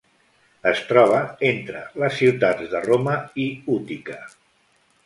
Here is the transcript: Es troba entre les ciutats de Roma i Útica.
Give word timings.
Es 0.69 0.79
troba 0.91 1.19
entre 1.49 1.83
les 2.05 2.17
ciutats 2.23 2.73
de 2.75 2.83
Roma 2.89 3.21
i 3.47 3.51
Útica. 3.79 4.23